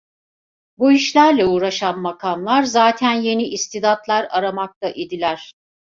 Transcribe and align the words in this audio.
Bu 0.77 0.91
işlerle 0.91 1.45
uğraşan 1.45 1.99
makamlar, 1.99 2.63
zaten 2.63 3.13
yeni 3.13 3.43
istidatlar 3.47 4.27
aramakta 4.31 4.89
idiler. 4.89 5.51